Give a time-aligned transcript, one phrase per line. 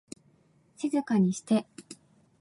[0.77, 1.67] 静かにして